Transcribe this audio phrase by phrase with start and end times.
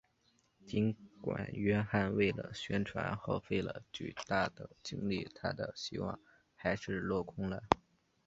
[0.65, 6.19] 尽管约翰为了宣传耗费了巨大的精力他的希望
[6.55, 7.61] 还是落空了。